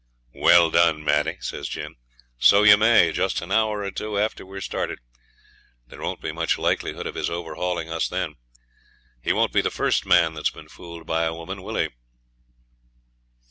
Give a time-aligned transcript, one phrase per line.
[0.33, 1.95] 'Well done, Maddie!' says Jim;
[2.39, 4.97] 'so you may, just an hour or two after we're started.
[5.85, 8.37] There won't be much likelihood of his overhauling us then.
[9.21, 11.89] He won't be the first man that's been fooled by a woman, will he?'